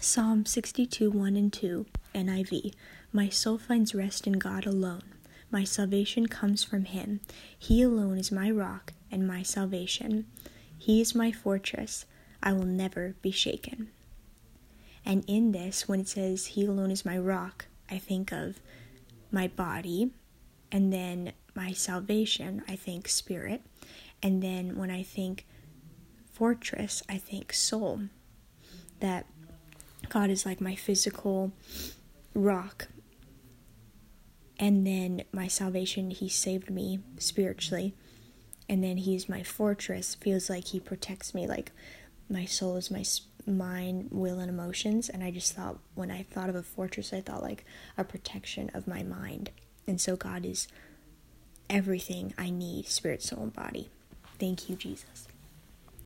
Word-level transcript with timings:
Psalm 0.00 0.44
62 0.44 1.10
1 1.10 1.36
and 1.36 1.52
2, 1.52 1.86
NIV. 2.14 2.74
My 3.12 3.28
soul 3.28 3.56
finds 3.56 3.94
rest 3.94 4.26
in 4.26 4.34
God 4.34 4.66
alone. 4.66 5.02
My 5.50 5.64
salvation 5.64 6.26
comes 6.26 6.62
from 6.62 6.84
Him. 6.84 7.20
He 7.58 7.82
alone 7.82 8.18
is 8.18 8.30
my 8.30 8.50
rock 8.50 8.92
and 9.10 9.26
my 9.26 9.42
salvation. 9.42 10.26
He 10.78 11.00
is 11.00 11.14
my 11.14 11.32
fortress. 11.32 12.04
I 12.42 12.52
will 12.52 12.66
never 12.66 13.16
be 13.22 13.30
shaken. 13.30 13.88
And 15.04 15.24
in 15.26 15.52
this, 15.52 15.88
when 15.88 16.00
it 16.00 16.08
says, 16.08 16.46
He 16.46 16.66
alone 16.66 16.90
is 16.90 17.04
my 17.04 17.16
rock, 17.16 17.66
I 17.90 17.98
think 17.98 18.32
of 18.32 18.60
my 19.30 19.48
body, 19.48 20.10
and 20.70 20.92
then 20.92 21.32
my 21.54 21.72
salvation, 21.72 22.62
I 22.68 22.76
think 22.76 23.08
spirit, 23.08 23.62
and 24.22 24.42
then 24.42 24.76
when 24.76 24.90
I 24.90 25.02
think 25.02 25.46
fortress, 26.30 27.02
I 27.08 27.16
think 27.16 27.52
soul. 27.52 28.02
That 29.00 29.26
God 30.16 30.30
is 30.30 30.46
like 30.46 30.62
my 30.62 30.74
physical 30.74 31.52
rock. 32.32 32.88
And 34.58 34.86
then 34.86 35.24
my 35.30 35.46
salvation, 35.46 36.10
He 36.10 36.30
saved 36.30 36.70
me 36.70 37.00
spiritually. 37.18 37.94
And 38.66 38.82
then 38.82 38.96
He's 38.96 39.28
my 39.28 39.42
fortress, 39.42 40.14
feels 40.14 40.48
like 40.48 40.68
He 40.68 40.80
protects 40.80 41.34
me, 41.34 41.46
like 41.46 41.70
my 42.30 42.46
soul 42.46 42.78
is 42.78 42.90
my 42.90 43.04
mind, 43.46 44.08
will, 44.10 44.38
and 44.38 44.48
emotions. 44.48 45.10
And 45.10 45.22
I 45.22 45.30
just 45.30 45.52
thought, 45.52 45.80
when 45.94 46.10
I 46.10 46.22
thought 46.22 46.48
of 46.48 46.56
a 46.56 46.62
fortress, 46.62 47.12
I 47.12 47.20
thought 47.20 47.42
like 47.42 47.66
a 47.98 48.02
protection 48.02 48.70
of 48.72 48.88
my 48.88 49.02
mind. 49.02 49.50
And 49.86 50.00
so 50.00 50.16
God 50.16 50.46
is 50.46 50.66
everything 51.68 52.32
I 52.38 52.48
need 52.48 52.86
spirit, 52.86 53.22
soul, 53.22 53.42
and 53.42 53.52
body. 53.52 53.90
Thank 54.38 54.70
you, 54.70 54.76
Jesus. 54.76 55.28